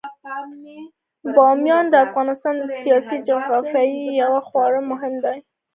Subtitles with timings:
[1.35, 5.33] بامیان د افغانستان د سیاسي جغرافیې یوه خورا مهمه برخه ده.